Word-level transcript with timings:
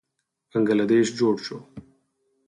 بنګله 0.51 0.85
دیش 0.89 1.07
جوړ 1.19 1.35
شو. 1.45 1.57